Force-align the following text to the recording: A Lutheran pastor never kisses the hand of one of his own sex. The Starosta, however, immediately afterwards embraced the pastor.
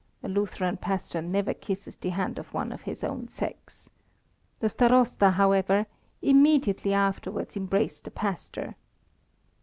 A 0.23 0.27
Lutheran 0.27 0.77
pastor 0.77 1.21
never 1.21 1.53
kisses 1.53 1.95
the 1.95 2.09
hand 2.09 2.39
of 2.39 2.55
one 2.55 2.71
of 2.71 2.81
his 2.89 3.03
own 3.03 3.27
sex. 3.27 3.91
The 4.59 4.67
Starosta, 4.67 5.33
however, 5.33 5.85
immediately 6.23 6.91
afterwards 6.91 7.55
embraced 7.55 8.05
the 8.05 8.09
pastor. 8.09 8.75